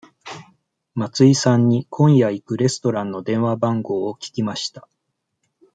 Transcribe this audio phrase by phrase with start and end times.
[0.95, 4.87] 松井さんに今夜行くレストランの電話番号を聞きました。